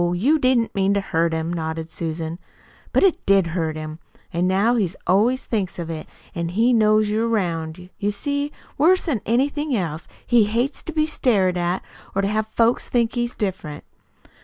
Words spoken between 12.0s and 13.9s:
or to have folks think he's different.